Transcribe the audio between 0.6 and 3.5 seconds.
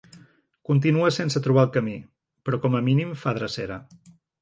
Continua sense trobar el camí, però com a mínim fa